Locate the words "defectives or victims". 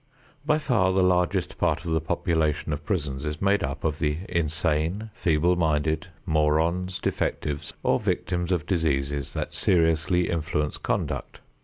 6.97-8.51